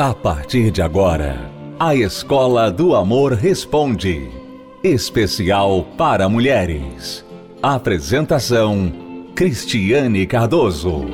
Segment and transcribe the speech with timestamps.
[0.00, 1.36] A partir de agora,
[1.78, 4.30] a Escola do Amor Responde.
[4.82, 7.22] Especial para mulheres.
[7.62, 8.90] Apresentação:
[9.34, 11.04] Cristiane Cardoso.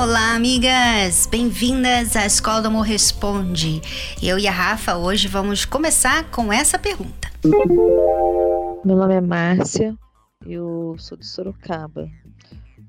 [0.00, 1.26] Olá, amigas!
[1.28, 3.80] Bem-vindas à Escola do Amor Responde.
[4.22, 7.28] Eu e a Rafa hoje vamos começar com essa pergunta.
[8.84, 9.96] Meu nome é Márcia,
[10.46, 12.08] eu sou de Sorocaba.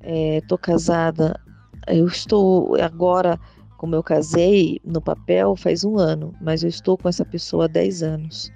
[0.01, 1.39] É, casada,
[1.87, 3.39] eu estou agora,
[3.77, 7.67] como eu casei no papel faz um ano, mas eu estou com essa pessoa há
[7.67, 8.51] 10 anos.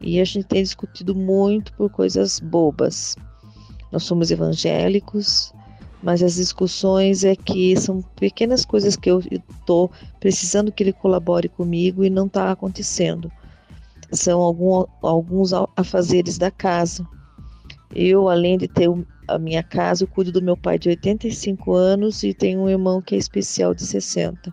[0.00, 3.16] E a gente tem discutido muito por coisas bobas.
[3.90, 5.52] Nós somos evangélicos,
[6.02, 11.48] mas as discussões é que são pequenas coisas que eu estou precisando que ele colabore
[11.48, 13.30] comigo e não está acontecendo.
[14.12, 17.06] São algum, alguns afazeres da casa.
[17.94, 18.88] Eu, além de ter
[19.28, 23.02] a minha casa, eu cuido do meu pai de 85 anos e tenho um irmão
[23.02, 24.52] que é especial de 60.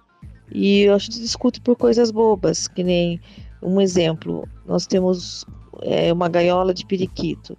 [0.51, 3.19] E a gente discute por coisas bobas, que nem
[3.61, 5.45] um exemplo, nós temos
[5.81, 7.57] é, uma gaiola de periquito.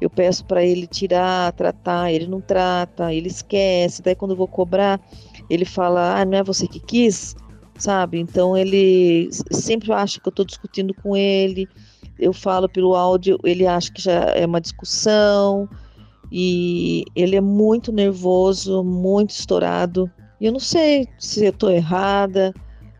[0.00, 4.02] Eu peço para ele tirar, tratar, ele não trata, ele esquece.
[4.02, 5.00] Daí quando eu vou cobrar,
[5.48, 7.34] ele fala: "Ah, não é você que quis?",
[7.78, 8.18] sabe?
[8.18, 11.68] Então ele sempre acha que eu estou discutindo com ele.
[12.18, 15.68] Eu falo pelo áudio, ele acha que já é uma discussão
[16.30, 20.10] e ele é muito nervoso, muito estourado.
[20.40, 22.54] E eu não sei se eu estou errada,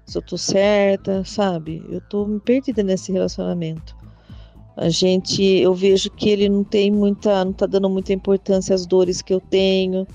[0.05, 1.85] se eu estou certa, sabe?
[1.89, 3.97] Eu estou me perdida nesse relacionamento.
[4.77, 8.87] A gente, eu vejo que ele não tem muita, não está dando muita importância às
[8.87, 10.07] dores que eu tenho.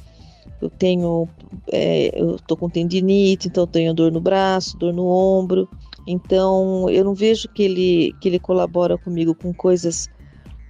[0.61, 1.27] Eu tenho,
[1.71, 5.69] é, eu tô com tendinite, então eu tenho dor no braço, dor no ombro.
[6.07, 10.09] Então eu não vejo que ele, que ele colabora comigo com coisas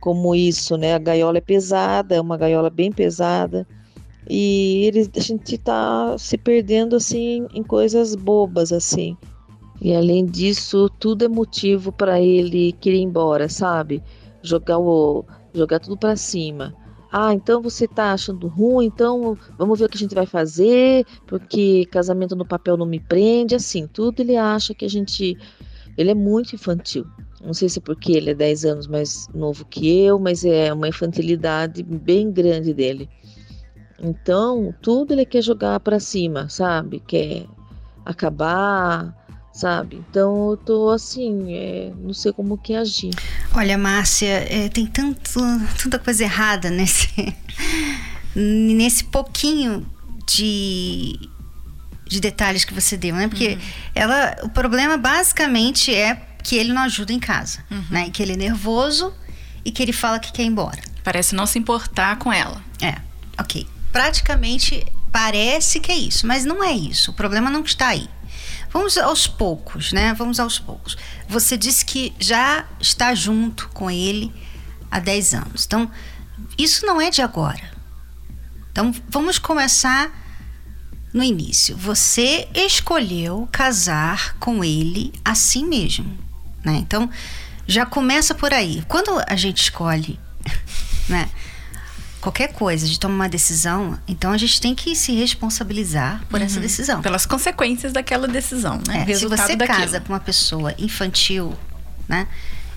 [0.06, 0.94] como isso, né?
[0.94, 3.68] A gaiola é pesada, é uma gaiola bem pesada.
[4.30, 9.18] E ele, a gente tá se perdendo assim em coisas bobas assim.
[9.82, 14.04] E além disso, tudo é motivo para ele querer ir embora, sabe?
[14.44, 16.76] Jogar o jogar tudo para cima.
[17.12, 21.04] Ah, então você tá achando ruim, então vamos ver o que a gente vai fazer,
[21.26, 25.36] porque casamento no papel não me prende, assim, tudo ele acha que a gente
[25.98, 27.08] ele é muito infantil.
[27.46, 30.74] Não sei se é porque ele é 10 anos mais novo que eu, mas é
[30.74, 33.08] uma infantilidade bem grande dele.
[34.00, 37.02] Então, tudo ele quer jogar para cima, sabe?
[37.06, 37.46] Quer
[38.04, 39.16] acabar,
[39.54, 40.04] sabe?
[40.10, 43.12] Então, eu tô assim, é, não sei como que agir.
[43.54, 45.40] Olha, Márcia, é, tem tanto,
[45.82, 47.08] tanta coisa errada nesse,
[48.36, 49.86] nesse pouquinho
[50.28, 51.30] de
[52.08, 53.28] de detalhes que você deu, né?
[53.28, 53.60] Porque uhum.
[53.96, 57.84] ela, o problema basicamente é que ele não ajuda em casa, uhum.
[57.90, 58.10] né?
[58.12, 59.12] Que ele é nervoso
[59.66, 60.80] e que ele fala que quer ir embora.
[61.04, 62.64] Parece não se importar com ela.
[62.80, 63.02] É,
[63.40, 63.68] ok.
[63.92, 67.10] Praticamente parece que é isso, mas não é isso.
[67.10, 68.08] O problema não está aí.
[68.72, 70.14] Vamos aos poucos, né?
[70.14, 70.96] Vamos aos poucos.
[71.28, 74.32] Você disse que já está junto com ele
[74.92, 75.66] há 10 anos.
[75.66, 75.90] Então,
[76.60, 77.72] isso não é de agora.
[78.72, 80.12] Então, vamos começar
[81.12, 81.76] no início.
[81.76, 86.25] Você escolheu casar com ele assim mesmo
[86.66, 86.76] né?
[86.78, 87.10] Então,
[87.68, 88.84] já começa por aí.
[88.88, 90.20] Quando a gente escolhe,
[91.08, 91.30] né?
[92.20, 96.46] Qualquer coisa, de tomar uma decisão, então a gente tem que se responsabilizar por uhum.
[96.48, 97.00] essa decisão.
[97.00, 99.06] Pelas consequências daquela decisão, né?
[99.08, 99.78] É, se você daquilo.
[99.80, 101.56] casa com uma pessoa infantil,
[102.08, 102.28] né?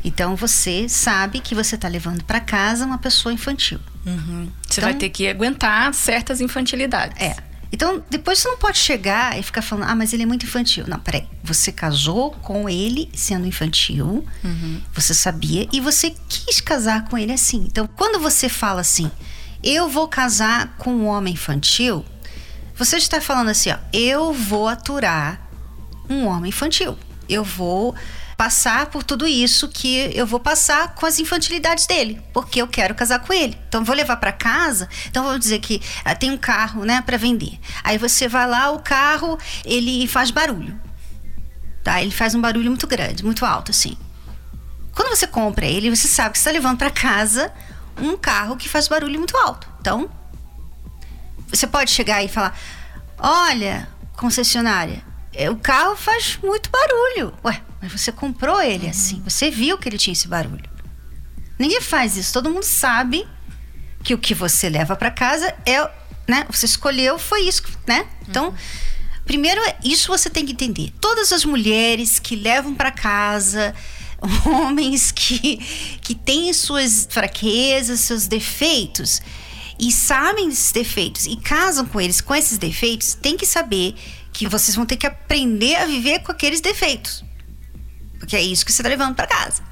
[0.04, 3.80] Então você sabe que você está levando para casa uma pessoa infantil.
[4.04, 4.50] Uhum.
[4.68, 7.18] Você então, vai ter que aguentar certas infantilidades.
[7.18, 7.47] É.
[7.70, 10.84] Então, depois você não pode chegar e ficar falando, ah, mas ele é muito infantil.
[10.86, 11.28] Não, peraí.
[11.44, 14.82] Você casou com ele sendo infantil, uhum.
[14.94, 17.64] você sabia, e você quis casar com ele assim.
[17.66, 19.10] Então, quando você fala assim,
[19.62, 22.04] eu vou casar com um homem infantil,
[22.74, 25.40] você está falando assim, ó, eu vou aturar
[26.08, 26.96] um homem infantil.
[27.28, 27.94] Eu vou
[28.38, 32.94] passar por tudo isso que eu vou passar com as infantilidades dele, porque eu quero
[32.94, 33.58] casar com ele.
[33.68, 34.88] Então vou levar para casa.
[35.08, 37.58] Então vamos dizer que ah, tem um carro, né, para vender.
[37.82, 40.80] Aí você vai lá, o carro ele faz barulho,
[41.82, 42.00] tá?
[42.00, 43.98] Ele faz um barulho muito grande, muito alto, assim.
[44.94, 47.52] Quando você compra ele, você sabe que está levando para casa
[48.00, 49.68] um carro que faz barulho muito alto.
[49.80, 50.08] Então
[51.48, 52.56] você pode chegar e falar:
[53.18, 55.02] olha, concessionária,
[55.50, 57.34] o carro faz muito barulho.
[57.44, 58.90] Ué, mas você comprou ele uhum.
[58.90, 60.68] assim, você viu que ele tinha esse barulho.
[61.58, 63.26] Ninguém faz isso, todo mundo sabe
[64.02, 65.90] que o que você leva para casa é,
[66.26, 66.46] né?
[66.50, 68.06] Você escolheu, foi isso, né?
[68.28, 68.54] Então, uhum.
[69.24, 70.92] primeiro isso você tem que entender.
[71.00, 73.74] Todas as mulheres que levam para casa
[74.46, 75.56] homens que
[76.00, 79.20] que têm suas fraquezas, seus defeitos,
[79.78, 83.94] e sabem desses defeitos e casam com eles com esses defeitos, tem que saber
[84.32, 87.24] que vocês vão ter que aprender a viver com aqueles defeitos.
[88.18, 89.62] Porque é isso que você está levando para casa.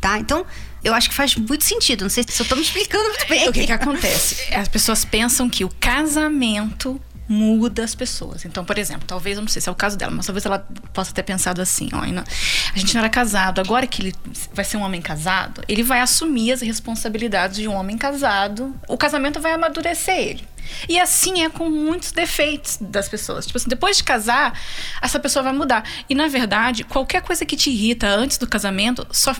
[0.00, 0.18] Tá?
[0.18, 0.46] Então,
[0.82, 2.02] eu acho que faz muito sentido.
[2.02, 3.46] Não sei se eu tô me explicando muito bem.
[3.48, 4.54] O que, que acontece?
[4.54, 8.44] As pessoas pensam que o casamento muda as pessoas.
[8.44, 10.66] Então, por exemplo, talvez, eu não sei se é o caso dela, mas talvez ela
[10.92, 14.14] possa ter pensado assim: ó, a gente não era casado, agora que ele
[14.52, 18.96] vai ser um homem casado, ele vai assumir as responsabilidades de um homem casado, o
[18.96, 20.48] casamento vai amadurecer ele.
[20.88, 23.46] E assim é com muitos defeitos das pessoas.
[23.46, 24.58] Tipo assim, depois de casar,
[25.00, 25.82] essa pessoa vai mudar.
[26.08, 29.34] E na verdade, qualquer coisa que te irrita antes do casamento só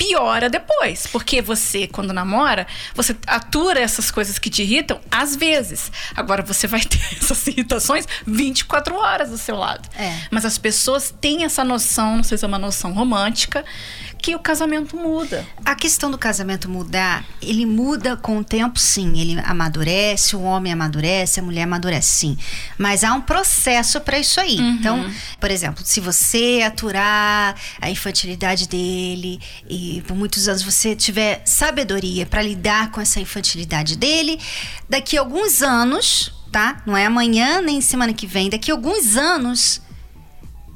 [0.00, 1.06] piora depois.
[1.06, 5.92] Porque você, quando namora, você atura essas coisas que te irritam às vezes.
[6.16, 9.86] Agora você vai ter essas irritações 24 horas do seu lado.
[9.94, 10.16] É.
[10.30, 13.62] Mas as pessoas têm essa noção, não sei se é uma noção romântica,
[14.20, 15.46] que o casamento muda.
[15.64, 19.18] A questão do casamento mudar, ele muda com o tempo, sim.
[19.18, 22.38] Ele amadurece, o homem amadurece, a mulher amadurece, sim.
[22.78, 24.58] Mas há um processo para isso aí.
[24.58, 24.70] Uhum.
[24.72, 31.42] Então, por exemplo, se você aturar a infantilidade dele e por muitos anos você tiver
[31.44, 34.38] sabedoria para lidar com essa infantilidade dele,
[34.88, 36.82] daqui a alguns anos, tá?
[36.84, 39.80] Não é amanhã nem semana que vem, daqui a alguns anos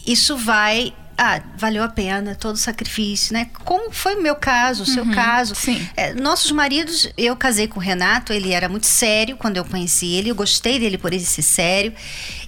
[0.07, 3.49] isso vai ah, valeu a pena todo o sacrifício, né?
[3.65, 5.55] Como foi o meu caso, o seu caso.
[5.55, 5.87] sim.
[5.97, 10.13] É, nossos maridos, eu casei com o Renato, ele era muito sério quando eu conheci
[10.15, 11.93] ele, eu gostei dele por ele ser sério.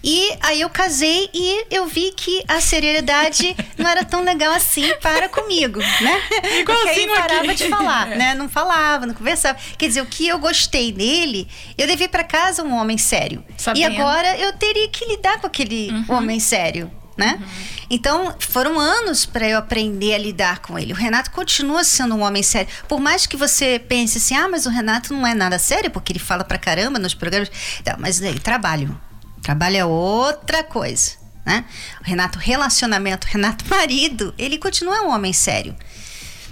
[0.03, 4.93] E aí eu casei e eu vi que a seriedade não era tão legal assim
[5.03, 6.23] para comigo, né?
[6.29, 7.55] Porque aí Igualzinho parava aqui.
[7.55, 8.17] de falar, É.
[8.17, 8.35] né?
[8.35, 9.59] Não falava, não conversava.
[9.77, 13.45] Quer dizer, o que eu gostei dele, eu levei para casa um homem sério.
[13.57, 13.81] Sabendo.
[13.81, 16.91] E agora eu teria que lidar com aquele homem sério.
[17.17, 17.41] Né?
[17.89, 20.93] Então, foram anos para eu aprender a lidar com ele.
[20.93, 22.69] O Renato continua sendo um homem sério.
[22.87, 26.13] Por mais que você pense assim, ah, mas o Renato não é nada sério, porque
[26.13, 27.51] ele fala pra caramba nos programas.
[27.87, 29.01] Não, mas aí, trabalho.
[29.43, 31.13] Trabalho é outra coisa,
[31.45, 31.65] né?
[32.01, 35.75] O Renato relacionamento, o Renato marido, ele continua um homem sério.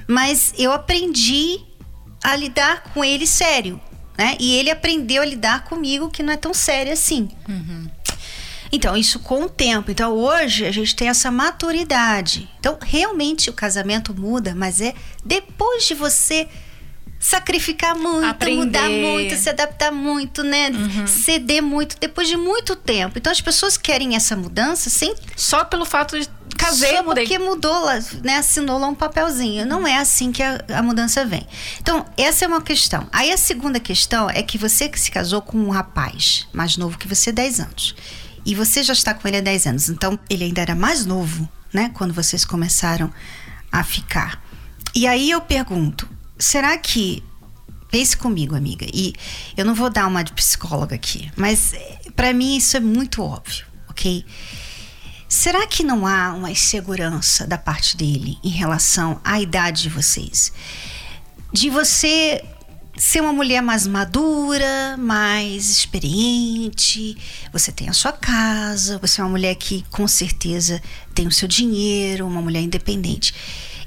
[0.07, 1.61] Mas eu aprendi
[2.23, 3.81] a lidar com ele sério,
[4.17, 4.37] né?
[4.39, 7.29] E ele aprendeu a lidar comigo que não é tão sério assim.
[8.75, 9.91] Então, isso com o tempo.
[9.91, 12.51] Então, hoje a gente tem essa maturidade.
[12.59, 14.95] Então, realmente o casamento muda, mas é
[15.25, 16.49] depois de você
[17.21, 18.57] sacrificar muito, Aprender.
[18.57, 20.71] mudar muito, se adaptar muito, né?
[21.07, 23.17] Ceder muito, depois de muito tempo.
[23.17, 27.25] Então, as pessoas querem essa mudança sem Só pelo fato de casei, só mudei.
[27.25, 27.87] porque mudou
[28.23, 28.39] né?
[28.39, 29.65] Assinou lá um papelzinho.
[29.65, 31.47] Não é assim que a, a mudança vem.
[31.81, 33.07] Então, essa é uma questão.
[33.13, 36.99] Aí a segunda questão é que você que se casou com um rapaz mais novo
[36.99, 37.95] que você, 10 anos.
[38.45, 39.89] E você já está com ele há 10 anos.
[39.89, 41.91] Então, ele ainda era mais novo, né?
[41.95, 43.13] Quando vocês começaram
[43.73, 44.43] a ficar.
[44.95, 46.09] E aí eu pergunto:
[46.39, 47.23] será que.
[47.91, 48.87] Pense comigo, amiga.
[48.93, 49.13] E
[49.57, 51.75] eu não vou dar uma de psicóloga aqui, mas
[52.17, 54.25] para mim isso é muito óbvio, ok?
[55.29, 60.53] Será que não há uma insegurança da parte dele em relação à idade de vocês?
[61.53, 62.45] De você
[62.97, 67.17] ser uma mulher mais madura, mais experiente,
[67.53, 70.81] você tem a sua casa, você é uma mulher que com certeza
[71.15, 73.35] tem o seu dinheiro, uma mulher independente.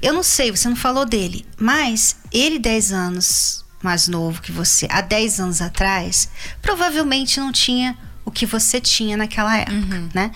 [0.00, 4.86] Eu não sei, você não falou dele, mas ele 10 anos mais novo que você,
[4.90, 6.28] há 10 anos atrás,
[6.60, 10.32] provavelmente não tinha o que você tinha naquela época, né?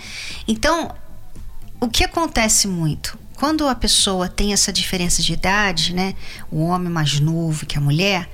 [0.49, 0.95] Então,
[1.81, 3.19] o que acontece muito?
[3.35, 6.15] Quando a pessoa tem essa diferença de idade, né?
[6.51, 8.31] O homem mais novo que a mulher,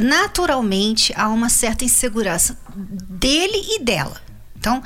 [0.00, 2.58] naturalmente há uma certa insegurança
[3.08, 4.20] dele e dela.
[4.58, 4.82] Então,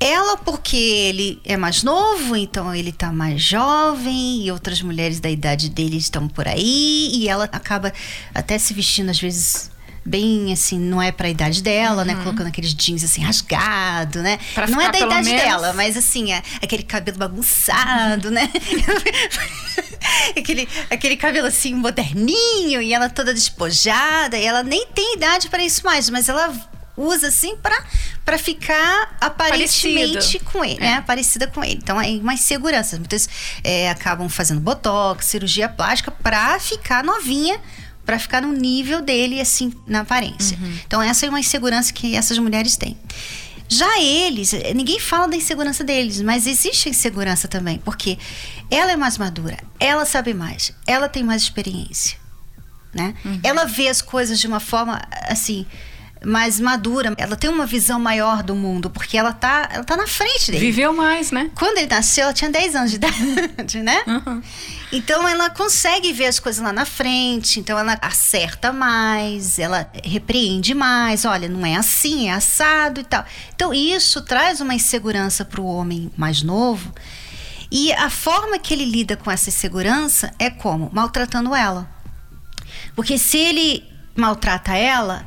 [0.00, 5.30] ela porque ele é mais novo, então ele tá mais jovem e outras mulheres da
[5.30, 7.92] idade dele estão por aí e ela acaba
[8.34, 9.70] até se vestindo às vezes
[10.04, 12.14] bem assim, não é pra idade dela, né?
[12.16, 14.32] Colocando aqueles jeans assim rasgado, né?
[14.34, 14.54] Uhum.
[14.54, 18.50] Pra não é da idade menos- dela, mas assim, é aquele cabelo bagunçado, né?
[20.36, 25.64] aquele, aquele cabelo assim moderninho e ela toda despojada, e ela nem tem idade para
[25.64, 26.52] isso mais, mas ela
[26.96, 27.76] usa assim pra
[28.24, 30.44] para ficar aparentemente Parecido.
[30.46, 31.02] com ele, né?
[31.06, 31.74] Parecida com ele.
[31.82, 32.96] Então é uma insegurança.
[32.96, 33.28] Muitas
[33.62, 37.60] é, acabam fazendo botox, cirurgia plástica pra ficar novinha,
[38.04, 40.58] pra ficar no nível dele assim na aparência.
[40.86, 42.96] Então essa é uma insegurança que essas mulheres têm.
[43.66, 48.18] Já eles, ninguém fala da insegurança deles, mas existe a insegurança também, porque
[48.70, 52.18] ela é mais madura, ela sabe mais, ela tem mais experiência,
[52.92, 53.14] né?
[53.42, 55.64] Ela vê as coisas de uma forma assim
[56.24, 60.06] mais madura, ela tem uma visão maior do mundo, porque ela tá, ela tá na
[60.06, 60.66] frente dele.
[60.66, 61.50] Viveu mais, né?
[61.54, 64.02] Quando ele nasceu, ela tinha 10 anos de idade, né?
[64.06, 64.42] Uhum.
[64.92, 70.72] Então ela consegue ver as coisas lá na frente, então ela acerta mais, ela repreende
[70.74, 73.24] mais, olha, não é assim, é assado e tal.
[73.54, 76.92] Então isso traz uma insegurança para o homem mais novo.
[77.70, 80.90] E a forma que ele lida com essa insegurança é como?
[80.92, 81.90] Maltratando ela.
[82.94, 83.82] Porque se ele
[84.14, 85.26] maltrata ela,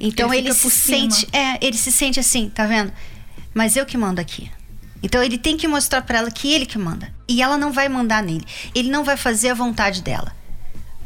[0.00, 2.92] então Ele ele, se sente, é, ele se sente assim, tá vendo?
[3.52, 4.50] Mas eu que mando aqui.
[5.02, 7.12] Então ele tem que mostrar pra ela que ele que manda.
[7.28, 8.44] E ela não vai mandar nele.
[8.74, 10.34] Ele não vai fazer a vontade dela.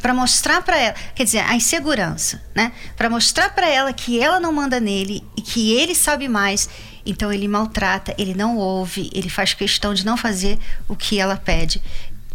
[0.01, 2.73] Pra mostrar pra ela, quer dizer, a insegurança, né?
[2.97, 6.69] Pra mostrar pra ela que ela não manda nele e que ele sabe mais.
[7.07, 10.59] Então ele maltrata, ele não ouve, ele faz questão de não fazer
[10.89, 11.81] o que ela pede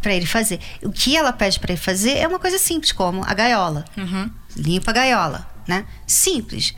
[0.01, 0.59] pra ele fazer.
[0.81, 3.85] O que ela pede pra ele fazer é uma coisa simples, como a gaiola.
[3.97, 4.29] Uhum.
[4.55, 5.85] Limpa a gaiola, né?
[6.05, 6.73] Simples.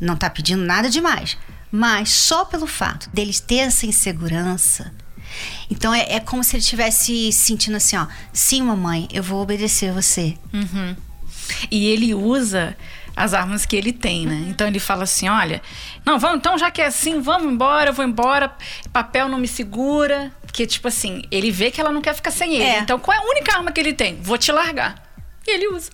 [0.00, 1.36] Não tá pedindo nada demais.
[1.70, 4.92] Mas só pelo fato deles ter essa insegurança.
[5.70, 8.06] Então é, é como se ele estivesse sentindo assim, ó.
[8.32, 10.36] Sim, mamãe, eu vou obedecer você.
[10.52, 10.96] Uhum.
[11.70, 12.76] E ele usa
[13.16, 14.46] as armas que ele tem, né?
[14.48, 15.62] Então ele fala assim: olha,
[16.04, 18.52] não, vamos, então já que é assim, vamos embora, eu vou embora,
[18.92, 20.32] papel não me segura.
[20.42, 22.64] Porque, tipo assim, ele vê que ela não quer ficar sem ele.
[22.64, 22.80] É.
[22.80, 24.20] Então qual é a única arma que ele tem?
[24.20, 25.00] Vou te largar.
[25.46, 25.92] E ele usa.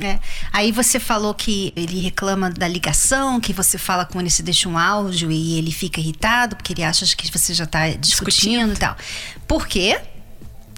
[0.00, 0.18] É.
[0.52, 4.68] Aí você falou que ele reclama da ligação, que você fala com ele, se deixa
[4.68, 8.72] um áudio e ele fica irritado porque ele acha que você já está discutindo, Discutindo.
[8.72, 8.96] e tal.
[9.46, 10.00] Por quê?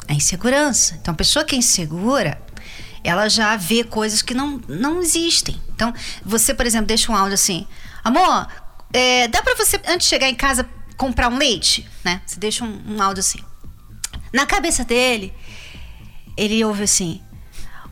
[0.06, 0.98] A insegurança.
[1.00, 2.38] Então, a pessoa que é insegura,
[3.02, 5.60] ela já vê coisas que não, não existem.
[5.74, 5.94] Então,
[6.24, 7.66] você, por exemplo, deixa um áudio assim:
[8.04, 8.46] Amor,
[8.92, 11.88] é, dá pra você, antes de chegar em casa, comprar um leite?
[12.04, 12.20] Né?
[12.26, 13.40] Você deixa um, um áudio assim.
[14.32, 15.32] Na cabeça dele,
[16.36, 17.20] ele ouve assim: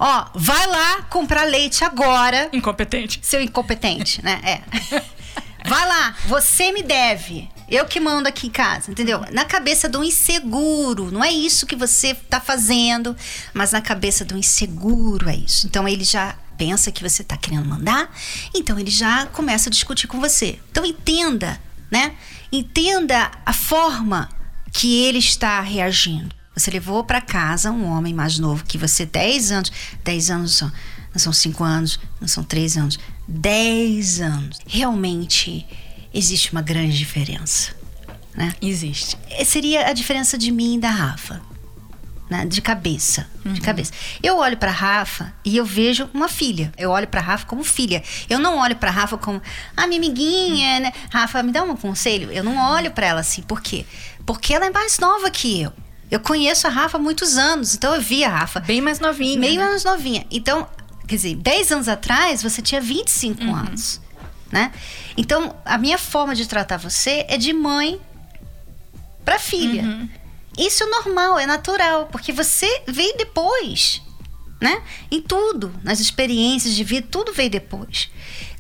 [0.07, 3.21] Ó, vai lá comprar leite agora, Incompetente.
[3.23, 4.39] seu incompetente, né?
[4.45, 4.61] É.
[5.67, 7.49] Vai lá, você me deve.
[7.71, 9.25] Eu que mando aqui em casa, entendeu?
[9.33, 11.11] Na cabeça do inseguro.
[11.11, 13.17] Não é isso que você tá fazendo,
[13.55, 15.67] mas na cabeça do inseguro é isso.
[15.67, 18.15] Então ele já pensa que você tá querendo mandar,
[18.55, 20.61] então ele já começa a discutir com você.
[20.71, 21.59] Então entenda,
[21.91, 22.15] né?
[22.53, 24.29] Entenda a forma
[24.71, 26.44] que ele está reagindo.
[26.55, 29.73] Você levou para casa um homem mais novo que você 10 anos,
[30.05, 30.71] 10 anos são,
[31.13, 34.59] não são 5 anos, não são 3 anos, 10 anos.
[34.67, 35.67] Realmente
[36.13, 37.73] existe uma grande diferença,
[38.35, 38.55] né?
[38.63, 39.17] Existe.
[39.31, 41.41] Eh, Seria a diferença de mim e da Rafa.
[42.31, 42.47] Né?
[42.47, 43.93] De cabeça, de cabeça.
[44.23, 46.73] Eu olho pra Rafa e eu vejo uma filha.
[46.79, 48.03] Eu olho pra Rafa como filha.
[48.31, 49.43] Eu não olho pra Rafa como,
[49.77, 50.93] ah, minha amiguinha, né?
[51.11, 52.33] Rafa, me dá um conselho.
[52.33, 53.43] Eu não olho pra ela assim.
[53.43, 53.85] Por quê?
[54.25, 55.73] Porque ela é mais nova que eu.
[56.15, 59.37] Eu conheço a Rafa há muitos anos, então eu vi a Rafa Bem mais novinha.
[59.37, 59.67] meio né?
[59.67, 60.25] anos novinha.
[60.31, 60.65] Então,
[61.09, 64.01] quer dizer, 10 anos atrás você tinha 25 anos,
[64.53, 64.71] né?
[65.17, 68.01] Então, a minha forma de tratar você é de mãe
[69.25, 70.09] para filha.
[70.57, 74.01] Isso é normal, é natural, porque você veio depois,
[74.61, 74.85] né?
[75.11, 78.09] Em tudo, nas experiências de vida, tudo veio depois.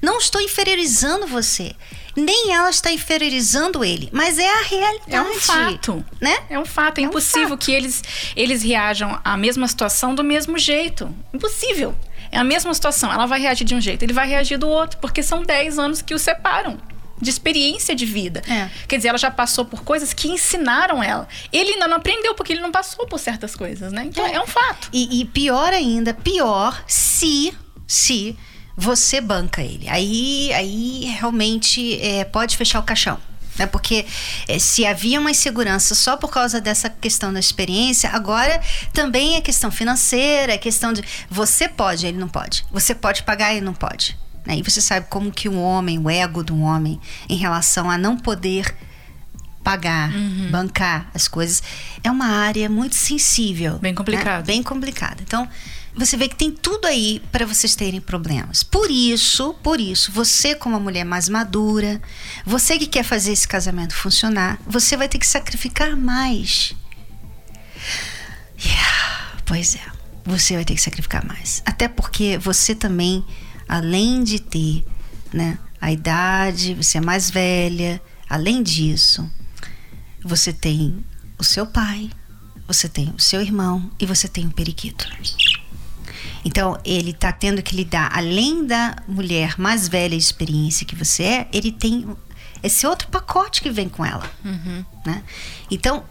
[0.03, 1.73] Não estou inferiorizando você,
[2.17, 5.15] nem ela está inferiorizando ele, mas é a realidade.
[5.15, 6.05] É um fato.
[6.21, 6.37] né?
[6.49, 6.99] É um fato.
[6.99, 7.59] É, É um impossível fato.
[7.65, 8.03] que eles,
[8.37, 11.15] eles reajam à mesma situação do mesmo jeito.
[11.33, 11.95] Impossível.
[12.31, 13.13] É a mesma situação.
[13.13, 16.03] Ela vai reagir de um jeito, ele vai reagir do outro, porque são 10 anos
[16.03, 16.79] que o separam.
[17.21, 18.43] De experiência de vida.
[18.49, 18.69] É.
[18.89, 21.29] Quer dizer, ela já passou por coisas que ensinaram ela.
[21.53, 24.05] Ele ainda não aprendeu, porque ele não passou por certas coisas, né?
[24.07, 24.89] Então é, um fato.
[24.93, 27.57] E, e pior ainda, pior se,
[27.87, 28.37] se
[28.77, 29.89] você banca ele.
[29.89, 33.19] Aí, aí realmente é, pode fechar o caixão.
[33.59, 33.67] Né?
[33.67, 34.05] Porque
[34.49, 38.61] é, se havia uma insegurança só por causa dessa questão da experiência, agora
[38.93, 42.65] também é questão financeira, é questão de você pode, ele não pode.
[42.71, 44.19] Você pode pagar, ele não pode.
[44.47, 44.57] Né?
[44.57, 48.17] E você sabe como que um homem, o ego do homem, em relação a não
[48.17, 48.75] poder
[49.63, 50.13] pagar,
[50.51, 51.63] bancar as coisas,
[52.03, 53.79] é uma área muito sensível.
[53.79, 54.41] Bem complicado.
[54.41, 54.43] né?
[54.43, 55.23] Bem complicada.
[55.23, 55.49] Então,
[55.97, 58.63] você vê que tem tudo aí para vocês terem problemas.
[58.63, 62.01] Por isso, por isso, você como uma mulher mais madura,
[62.45, 66.75] você que quer fazer esse casamento funcionar, você vai ter que sacrificar mais.
[68.59, 69.87] Yeah, pois é,
[70.25, 71.63] você vai ter que sacrificar mais.
[71.65, 73.25] Até porque você também,
[73.69, 74.85] além de ter,
[75.33, 79.31] né, a idade, você é mais velha, além disso,
[80.25, 81.05] você tem
[81.39, 82.11] o seu pai,
[82.67, 85.07] você tem o seu irmão e você tem o periquito.
[86.45, 91.23] Então, ele está tendo que lidar, além da mulher mais velha e experiência que você
[91.23, 92.07] é, ele tem
[92.63, 94.31] esse outro pacote que vem com ela.
[95.07, 95.23] Né?
[95.71, 96.05] Então,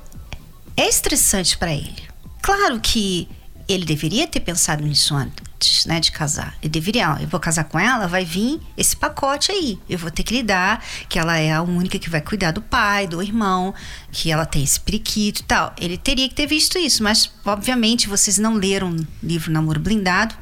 [0.75, 2.03] é estressante para ele.
[2.41, 3.27] Claro que
[3.67, 5.52] ele deveria ter pensado nisso antes.
[5.63, 6.55] Antes, né, de casar.
[6.61, 9.79] E deveria, eu vou casar com ela, vai vir esse pacote aí.
[9.89, 13.07] Eu vou ter que lidar que ela é a única que vai cuidar do pai,
[13.07, 13.73] do irmão,
[14.11, 15.73] que ela tem esse periquito e tal.
[15.79, 20.35] Ele teria que ter visto isso, mas obviamente vocês não leram o livro Namoro Blindado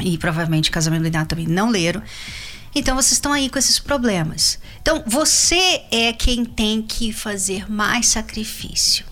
[0.00, 2.02] e provavelmente Casamento Blindado também não leram.
[2.74, 4.58] Então vocês estão aí com esses problemas.
[4.80, 9.04] Então você é quem tem que fazer mais sacrifício.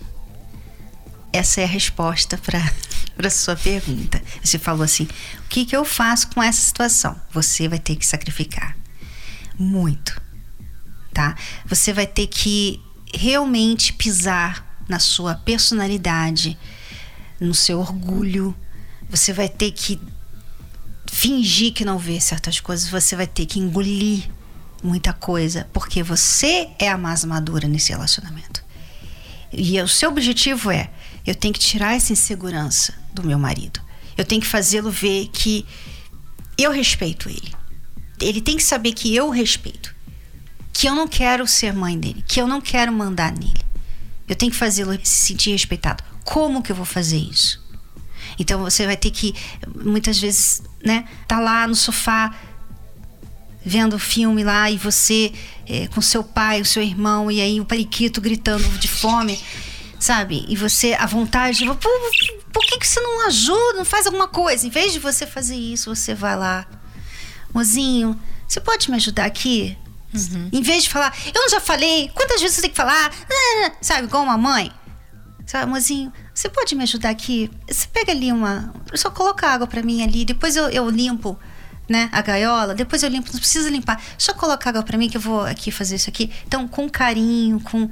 [1.33, 2.59] Essa é a resposta para
[3.27, 4.21] a sua pergunta.
[4.43, 7.19] Você falou assim: o que, que eu faço com essa situação?
[7.31, 8.75] Você vai ter que sacrificar
[9.57, 10.21] muito,
[11.13, 11.35] tá?
[11.65, 12.81] Você vai ter que
[13.13, 16.57] realmente pisar na sua personalidade,
[17.39, 18.55] no seu orgulho.
[19.09, 19.99] Você vai ter que
[21.11, 24.29] fingir que não vê certas coisas, você vai ter que engolir
[24.81, 28.63] muita coisa, porque você é a mais madura nesse relacionamento.
[29.51, 30.89] E o seu objetivo é:
[31.25, 33.79] eu tenho que tirar essa insegurança do meu marido.
[34.17, 35.65] Eu tenho que fazê-lo ver que
[36.57, 37.53] eu respeito ele.
[38.19, 39.93] Ele tem que saber que eu respeito.
[40.73, 43.61] Que eu não quero ser mãe dele, que eu não quero mandar nele.
[44.27, 46.03] Eu tenho que fazê-lo se sentir respeitado.
[46.23, 47.61] Como que eu vou fazer isso?
[48.39, 49.35] Então você vai ter que
[49.83, 52.33] muitas vezes, né, tá lá no sofá
[53.63, 55.31] vendo o filme lá e você
[55.67, 59.39] é, com seu pai, o seu irmão e aí o periquito gritando de fome,
[60.01, 60.43] sabe?
[60.49, 61.75] E você a vontade, por,
[62.51, 64.65] por que, que você não ajuda, não faz alguma coisa?
[64.65, 66.65] Em vez de você fazer isso, você vai lá,
[67.53, 69.77] mozinho, você pode me ajudar aqui?
[70.11, 70.49] Uhum.
[70.51, 73.11] Em vez de falar, eu já falei, quantas vezes você tem que falar?
[73.79, 74.71] Sabe, igual uma mãe.
[75.45, 77.51] Sabe, mozinho, você pode me ajudar aqui?
[77.69, 78.73] Você pega ali uma.
[78.95, 81.37] Só coloca água para mim ali, depois eu, eu limpo.
[81.89, 84.01] Né, a gaiola, depois eu limpo, não precisa limpar.
[84.17, 86.31] Só coloca água para mim que eu vou aqui fazer isso aqui.
[86.47, 87.89] Então, com carinho, com,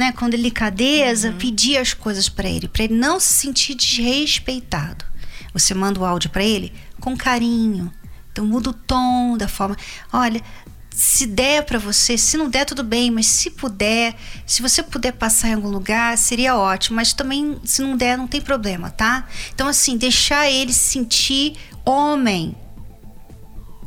[0.00, 1.36] né, com delicadeza, uhum.
[1.36, 5.04] pedir as coisas para ele, para ele não se sentir desrespeitado.
[5.52, 7.92] Você manda o áudio para ele com carinho.
[8.32, 9.76] Então muda o tom da forma.
[10.10, 10.42] Olha,
[10.90, 14.16] se der para você, se não der, tudo bem, mas se puder,
[14.46, 16.96] se você puder passar em algum lugar, seria ótimo.
[16.96, 19.28] Mas também, se não der, não tem problema, tá?
[19.54, 22.56] Então, assim, deixar ele se sentir homem,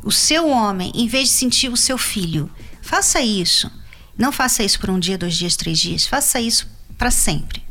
[0.04, 2.48] o seu homem, em vez de sentir o seu filho.
[2.80, 3.68] Faça isso.
[4.16, 6.06] Não faça isso por um dia, dois dias, três dias.
[6.06, 7.62] Faça isso para sempre.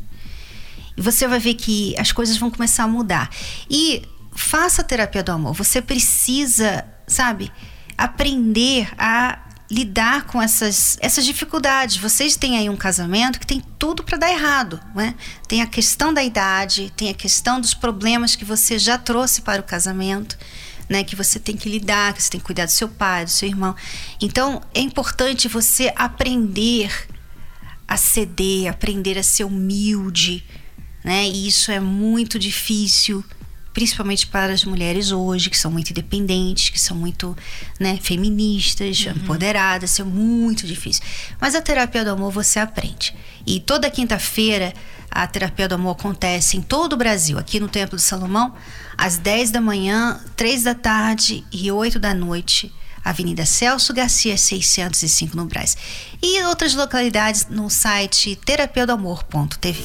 [0.96, 3.30] E você vai ver que as coisas vão começar a mudar.
[3.68, 4.02] E
[4.34, 5.54] faça a terapia do amor.
[5.54, 7.50] Você precisa, sabe?
[7.96, 9.38] aprender a
[9.70, 11.96] lidar com essas, essas dificuldades.
[11.96, 15.14] Vocês têm aí um casamento que tem tudo para dar errado, né?
[15.48, 19.60] Tem a questão da idade, tem a questão dos problemas que você já trouxe para
[19.60, 20.36] o casamento,
[20.88, 21.04] né?
[21.04, 23.48] Que você tem que lidar, que você tem que cuidar do seu pai, do seu
[23.48, 23.74] irmão.
[24.20, 27.08] Então, é importante você aprender
[27.86, 30.44] a ceder, aprender a ser humilde,
[31.02, 31.26] né?
[31.26, 33.24] E isso é muito difícil
[33.74, 37.36] principalmente para as mulheres hoje, que são muito independentes, que são muito
[37.78, 39.12] né, feministas, uhum.
[39.12, 41.02] empoderadas, isso é muito difícil.
[41.40, 43.14] Mas a terapia do amor você aprende.
[43.44, 44.72] E toda quinta-feira
[45.10, 48.52] a terapia do amor acontece em todo o Brasil, aqui no Templo de Salomão,
[48.96, 52.72] às 10 da manhã, 3 da tarde e 8 da noite.
[53.04, 55.76] Avenida Celso Garcia, 605 no Brás.
[56.22, 59.84] E outras localidades no site terapiadoamor.tv.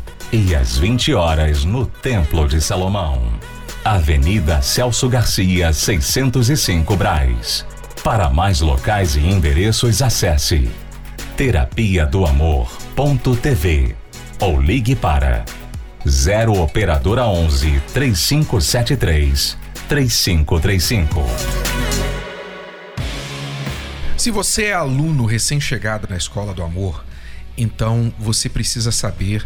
[0.31, 3.21] e às 20 horas no Templo de Salomão.
[3.83, 7.65] Avenida Celso Garcia, 605 Braz.
[8.03, 10.69] Para mais locais e endereços, acesse
[11.35, 13.95] terapia do amor.tv
[14.39, 15.43] ou ligue para
[16.07, 19.57] 0 operadora 11 3573
[19.89, 21.25] 3535.
[24.15, 27.03] Se você é aluno recém-chegado na Escola do Amor,
[27.57, 29.45] então você precisa saber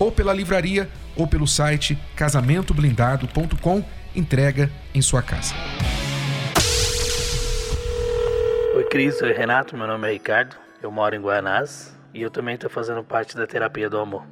[0.00, 3.84] Ou pela livraria ou pelo site casamentoblindado.com,
[4.16, 5.54] entrega em sua casa.
[8.74, 12.54] Oi Cris, oi Renato, meu nome é Ricardo, eu moro em Guanás e eu também
[12.54, 14.24] estou fazendo parte da terapia do amor.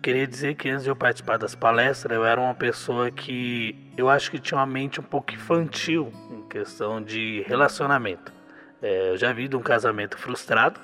[0.00, 4.08] Queria dizer que antes de eu participar das palestras, eu era uma pessoa que eu
[4.08, 8.32] acho que tinha uma mente um pouco infantil em questão de relacionamento.
[8.80, 10.80] É, eu já vi de um casamento frustrado,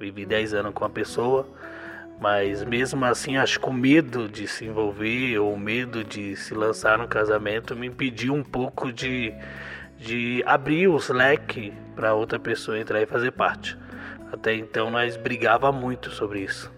[0.00, 1.46] vivi 10 anos com uma pessoa,
[2.22, 6.54] mas mesmo assim acho que o medo de se envolver ou o medo de se
[6.54, 9.34] lançar no casamento me impediu um pouco de,
[9.98, 13.76] de abrir os leques para outra pessoa entrar e fazer parte.
[14.32, 16.70] Até então nós brigava muito sobre isso.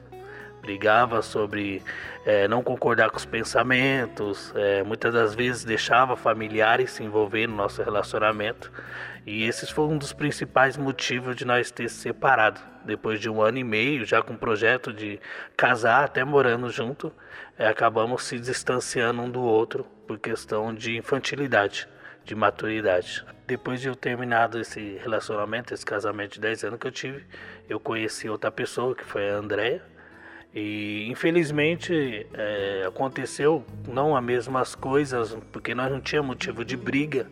[0.62, 1.82] Brigava sobre
[2.24, 7.54] é, não concordar com os pensamentos, é, muitas das vezes deixava familiares se envolver no
[7.54, 8.72] nosso relacionamento.
[9.26, 12.60] E esses foram um dos principais motivos de nós ter se separado.
[12.84, 15.18] Depois de um ano e meio, já com o projeto de
[15.56, 17.10] casar, até morando junto,
[17.58, 21.88] é, acabamos se distanciando um do outro por questão de infantilidade
[22.24, 23.24] de maturidade.
[23.46, 27.24] Depois de eu terminado esse relacionamento, esse casamento de 10 anos que eu tive,
[27.68, 29.82] eu conheci outra pessoa, que foi a Andrea.
[30.54, 37.26] E infelizmente é, aconteceu não as mesmas coisas, porque nós não tínhamos motivo de briga,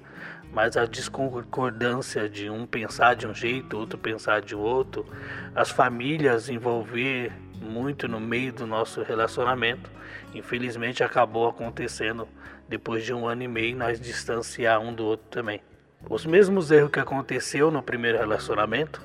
[0.52, 5.06] mas a discordância de um pensar de um jeito, outro pensar de outro,
[5.54, 9.90] as famílias envolver muito no meio do nosso relacionamento.
[10.34, 12.28] Infelizmente acabou acontecendo
[12.68, 15.60] depois de um ano e meio nós distanciar um do outro também.
[16.08, 19.00] Os mesmos erros que aconteceu no primeiro relacionamento,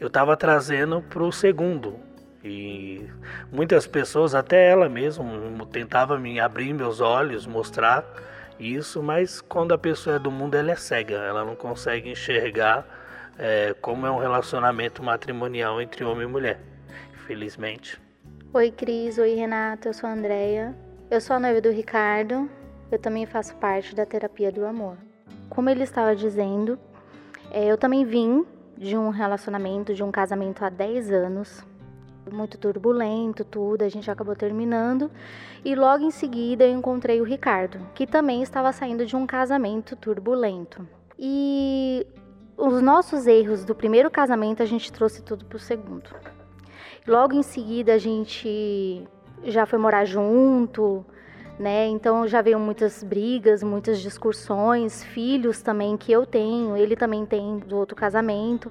[0.00, 1.98] eu estava trazendo para o segundo.
[2.44, 3.04] E
[3.50, 8.04] muitas pessoas, até ela mesmo, tentava me abrir meus olhos, mostrar
[8.58, 12.86] isso, mas quando a pessoa é do mundo, ela é cega, ela não consegue enxergar
[13.38, 16.60] é, como é um relacionamento matrimonial entre homem e mulher,
[17.14, 18.00] infelizmente.
[18.52, 19.18] Oi, Cris.
[19.18, 19.88] Oi, Renata.
[19.88, 20.74] Eu sou a Andrea.
[21.10, 22.48] Eu sou a noiva do Ricardo.
[22.90, 24.96] Eu também faço parte da terapia do amor.
[25.50, 26.78] Como ele estava dizendo,
[27.50, 31.66] é, eu também vim de um relacionamento, de um casamento há 10 anos,
[32.32, 35.10] muito turbulento, tudo, a gente acabou terminando.
[35.64, 39.96] E logo em seguida eu encontrei o Ricardo, que também estava saindo de um casamento
[39.96, 40.86] turbulento.
[41.18, 42.06] E
[42.56, 46.10] os nossos erros do primeiro casamento a gente trouxe tudo para o segundo.
[47.06, 49.06] Logo em seguida a gente
[49.44, 51.04] já foi morar junto,
[51.58, 51.86] né?
[51.86, 57.58] Então já veio muitas brigas, muitas discussões, filhos também que eu tenho, ele também tem
[57.58, 58.70] do outro casamento.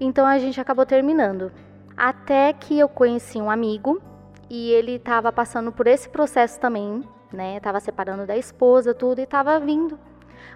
[0.00, 1.50] Então a gente acabou terminando.
[1.96, 4.02] Até que eu conheci um amigo
[4.50, 7.58] e ele estava passando por esse processo também, né?
[7.60, 9.98] Tava separando da esposa, tudo e estava vindo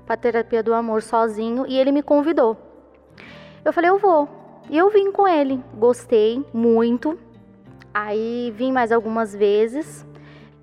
[0.04, 2.56] para terapia do amor sozinho e ele me convidou.
[3.64, 4.28] Eu falei, eu vou.
[4.68, 7.18] E eu vim com ele, gostei muito.
[7.92, 10.06] Aí vim mais algumas vezes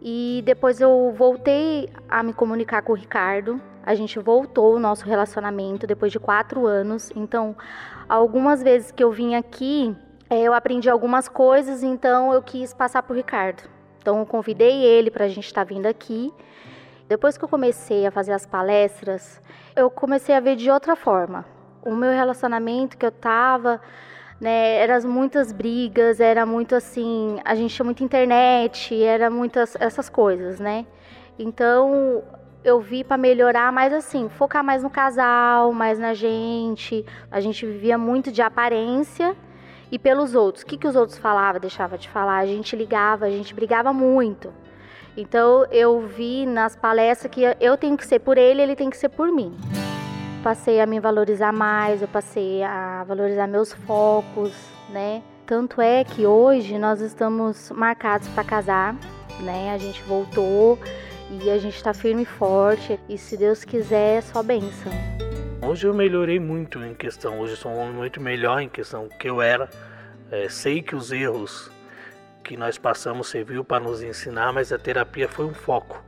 [0.02, 3.60] e depois eu voltei a me comunicar com o Ricardo.
[3.84, 7.12] A gente voltou o nosso relacionamento depois de quatro anos.
[7.16, 7.56] Então,
[8.08, 9.96] algumas vezes que eu vim aqui,
[10.30, 13.64] eu aprendi algumas coisas, então eu quis passar para o Ricardo.
[14.00, 16.34] Então, eu convidei ele para a gente estar tá vindo aqui.
[17.08, 19.42] Depois que eu comecei a fazer as palestras,
[19.76, 21.46] eu comecei a ver de outra forma
[21.88, 23.80] o meu relacionamento que eu tava,
[24.42, 30.10] né, eram muitas brigas, era muito assim, a gente tinha muita internet, era muitas essas
[30.10, 30.86] coisas, né?
[31.40, 32.24] Então,
[32.64, 37.06] eu vi para melhorar mais assim, focar mais no casal, mais na gente.
[37.32, 39.36] A gente vivia muito de aparência
[39.92, 40.64] e pelos outros.
[40.64, 42.38] O que, que os outros falavam, deixava de falar.
[42.38, 44.54] A gente ligava, a gente brigava muito.
[45.16, 48.98] Então eu vi nas palestras que eu tenho que ser por ele, ele tem que
[48.98, 49.56] ser por mim
[50.48, 54.54] passei a me valorizar mais, eu passei a valorizar meus focos,
[54.90, 55.22] né?
[55.46, 58.96] Tanto é que hoje nós estamos marcados para casar.
[59.42, 59.74] né?
[59.74, 60.80] A gente voltou
[61.30, 62.98] e a gente está firme e forte.
[63.10, 65.17] E se Deus quiser, é só bênção.
[65.68, 67.42] Hoje eu melhorei muito em questão.
[67.42, 69.70] Hoje sou um homem muito melhor em questão que eu era.
[70.32, 71.70] É, sei que os erros
[72.42, 76.02] que nós passamos serviu para nos ensinar, mas a terapia foi um foco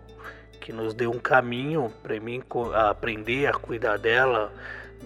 [0.61, 2.41] que nos deu um caminho para mim
[2.73, 4.49] aprender a cuidar dela,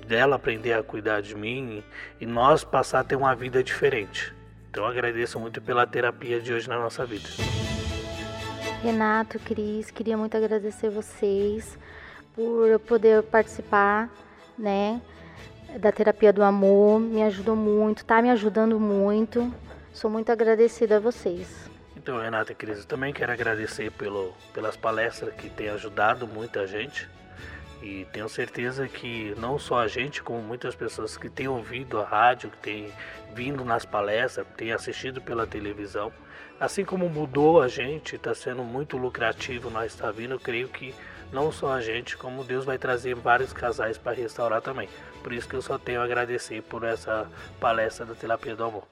[0.05, 1.83] dela aprender a cuidar de mim
[2.21, 4.31] e nós passar a ter uma vida diferente.
[4.69, 7.27] Então agradeço muito pela terapia de hoje na nossa vida.
[8.83, 11.75] Renato, Cris, queria muito agradecer vocês
[12.35, 14.11] por poder participar,
[14.57, 15.01] né,
[15.79, 16.99] da terapia do amor.
[16.99, 19.53] Me ajudou muito, tá me ajudando muito.
[19.93, 21.69] Sou muito agradecida a vocês.
[21.95, 26.67] Então, Renata e Cris, eu também quero agradecer pelo, pelas palestras que têm ajudado muita
[26.67, 27.09] gente.
[27.81, 32.05] E tenho certeza que não só a gente, como muitas pessoas que têm ouvido a
[32.05, 32.91] rádio, que têm
[33.33, 36.11] vindo nas palestras, têm assistido pela televisão,
[36.59, 40.69] assim como mudou a gente, está sendo muito lucrativo nós estar tá vindo, eu creio
[40.69, 40.95] que
[41.33, 44.87] não só a gente, como Deus vai trazer vários casais para restaurar também.
[45.23, 47.27] Por isso que eu só tenho a agradecer por essa
[47.59, 48.83] palestra da Terapia do Amor.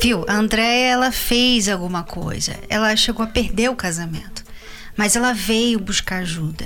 [0.00, 2.56] Viu, a Andréia, ela fez alguma coisa.
[2.68, 4.44] Ela chegou a perder o casamento.
[4.96, 6.64] Mas ela veio buscar ajuda.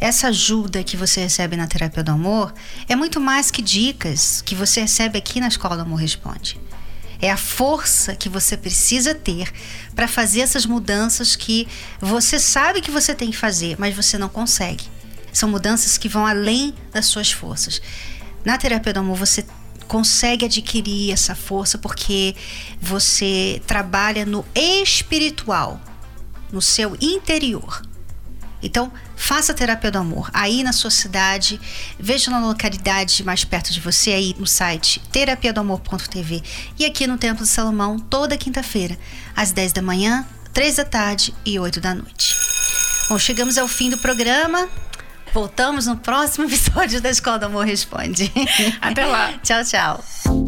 [0.00, 2.52] Essa ajuda que você recebe na terapia do amor
[2.88, 6.60] é muito mais que dicas que você recebe aqui na Escola do Amor Responde.
[7.20, 9.52] É a força que você precisa ter
[9.94, 11.66] para fazer essas mudanças que
[12.00, 14.84] você sabe que você tem que fazer, mas você não consegue.
[15.32, 17.82] São mudanças que vão além das suas forças.
[18.44, 19.44] Na terapia do amor, você
[19.88, 22.36] consegue adquirir essa força porque
[22.80, 25.80] você trabalha no espiritual,
[26.52, 27.82] no seu interior.
[28.62, 31.60] Então, faça a terapia do amor aí na sua cidade,
[31.98, 36.42] veja na localidade mais perto de você aí no site terapia do amor.tv
[36.78, 38.98] e aqui no Templo de Salomão toda quinta-feira,
[39.36, 42.34] às 10 da manhã, 3 da tarde e 8 da noite.
[43.08, 44.68] Bom, chegamos ao fim do programa.
[45.32, 48.30] Voltamos no próximo episódio da Escola do Amor Responde.
[48.80, 49.34] Até lá.
[49.42, 50.47] tchau, tchau.